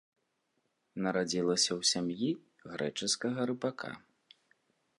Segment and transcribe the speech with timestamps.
[1.07, 2.29] Нарадзілася ў сям'і
[2.71, 3.91] грэчаскага рыбака.